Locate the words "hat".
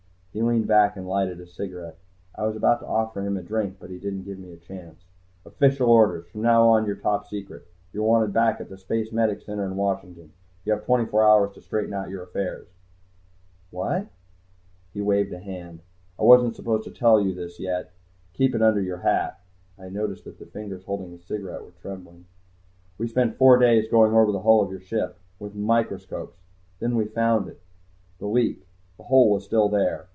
18.99-19.41